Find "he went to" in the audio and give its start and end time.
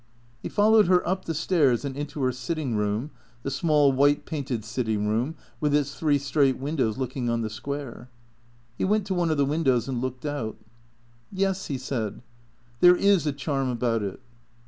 8.79-9.13